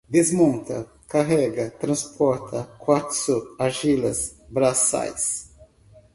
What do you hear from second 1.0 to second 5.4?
carrega, transporta, quartzo, argilas, braçais